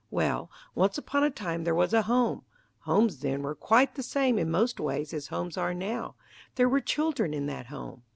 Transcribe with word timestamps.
Well, 0.09 0.49
once 0.73 0.97
upon 0.97 1.23
a 1.23 1.29
time 1.29 1.63
there 1.63 1.75
was 1.75 1.93
a 1.93 2.01
home 2.01 2.41
homes 2.79 3.19
then 3.19 3.43
were 3.43 3.53
quite 3.53 3.93
the 3.93 4.01
same 4.01 4.39
in 4.39 4.49
most 4.49 4.79
ways 4.79 5.13
as 5.13 5.27
homes 5.27 5.57
are 5.57 5.75
now 5.75 6.15
there 6.55 6.67
were 6.67 6.81
children 6.81 7.35
in 7.35 7.45
that 7.45 7.67
home. 7.67 8.01